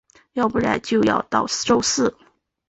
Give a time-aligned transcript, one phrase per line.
[0.33, 2.17] 要不然就要到周四